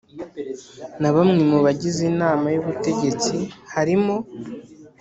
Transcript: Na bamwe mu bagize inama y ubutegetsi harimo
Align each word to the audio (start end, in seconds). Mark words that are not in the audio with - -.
Na 1.01 1.09
bamwe 1.15 1.39
mu 1.51 1.59
bagize 1.65 2.01
inama 2.11 2.45
y 2.55 2.59
ubutegetsi 2.61 3.35
harimo 3.73 4.15